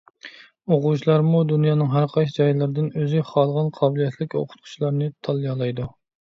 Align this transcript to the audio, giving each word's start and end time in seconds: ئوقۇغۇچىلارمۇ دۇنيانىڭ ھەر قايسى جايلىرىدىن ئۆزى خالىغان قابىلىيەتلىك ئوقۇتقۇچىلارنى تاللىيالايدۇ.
ئوقۇغۇچىلارمۇ 0.75 1.41
دۇنيانىڭ 1.51 1.91
ھەر 1.95 2.07
قايسى 2.13 2.33
جايلىرىدىن 2.37 2.87
ئۆزى 3.03 3.21
خالىغان 3.33 3.69
قابىلىيەتلىك 3.77 4.35
ئوقۇتقۇچىلارنى 4.41 5.13
تاللىيالايدۇ. 5.29 5.89